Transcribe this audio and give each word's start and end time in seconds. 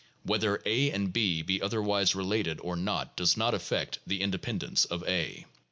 Whether 0.23 0.63
a 0.65 0.89
and 0.89 1.13
b 1.13 1.43
be 1.43 1.61
otherwise 1.61 2.15
related, 2.15 2.59
or 2.61 2.75
not, 2.75 3.15
does 3.15 3.37
not 3.37 3.53
affect 3.53 3.99
the 4.07 4.21
independence 4.21 4.83
of 4.83 5.03
a" 5.07 5.45
(p. 5.45 5.45